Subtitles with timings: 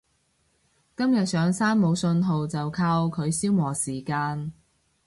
[0.97, 4.51] 今日上山冇訊號就靠佢消磨時間